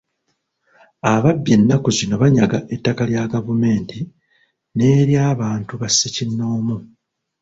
Ababbi 1.13 1.49
ennaku 1.57 1.89
zino 1.97 2.15
banyaga 2.23 2.57
ettaka 2.75 3.03
lya 3.09 3.23
gavumenti 3.33 3.99
n'ery'abantu 4.75 5.73
ba 5.81 5.87
ssekinnoomu. 5.91 6.77